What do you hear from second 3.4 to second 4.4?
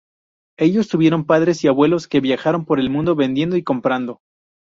y comprando.